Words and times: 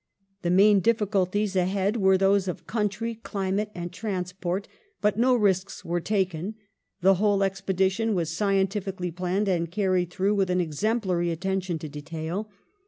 The 0.41 0.49
main 0.49 0.79
difficulties 0.79 1.55
ahead 1.55 1.95
were 1.95 2.17
those 2.17 2.47
of 2.47 2.65
country, 2.65 3.13
climate, 3.21 3.69
and 3.75 3.93
transport, 3.93 4.67
but 4.99 5.15
no 5.15 5.35
risks 5.35 5.85
were 5.85 5.99
taken; 6.01 6.55
the 7.01 7.13
whole 7.21 7.41
expedi 7.41 7.91
tion 7.91 8.15
was 8.15 8.31
scientifically 8.35 9.11
planned 9.11 9.47
and 9.47 9.69
carried 9.69 10.09
through 10.09 10.33
with 10.33 10.49
exemplary 10.49 11.29
attention 11.29 11.77
to 11.77 11.87
detail. 11.87 12.49